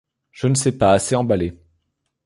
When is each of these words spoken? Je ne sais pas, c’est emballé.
Je 0.31 0.47
ne 0.47 0.55
sais 0.55 0.71
pas, 0.75 0.97
c’est 0.97 1.13
emballé. 1.13 1.59